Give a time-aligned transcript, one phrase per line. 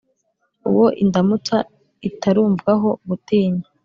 [0.69, 1.57] Uwo indamutsa
[2.09, 3.65] itarumvwaho gutinya,